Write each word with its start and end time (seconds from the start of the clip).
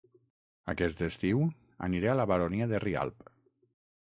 Aquest 0.73 1.03
estiu 1.07 1.43
aniré 1.89 2.09
a 2.15 2.17
La 2.23 2.27
Baronia 2.33 2.71
de 2.73 2.81
Rialb 2.87 3.31